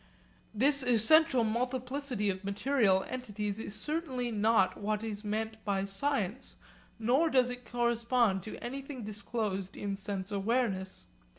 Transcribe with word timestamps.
This 0.51 0.81
essential 0.81 1.43
multiplicity 1.43 2.31
of 2.31 2.43
material 2.43 3.05
entities 3.07 3.59
is 3.59 3.75
certainly 3.75 4.31
not 4.31 4.75
what 4.77 5.03
is 5.03 5.23
meant 5.23 5.63
by 5.63 5.85
science, 5.85 6.55
nor 6.97 7.29
does 7.29 7.51
it 7.51 7.67
correspond 7.69 8.41
to 8.41 8.57
anything 8.63 9.03
disclosed 9.03 9.77
in 9.77 9.95
sense 9.95 10.31
awareness. 10.31 11.05